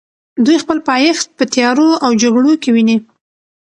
دوی 0.45 0.57
خپل 0.63 0.77
پایښت 0.89 1.27
په 1.37 1.43
تیارو 1.53 1.89
او 2.05 2.11
جګړو 2.21 2.53
کې 2.61 2.69
ویني. 2.75 2.97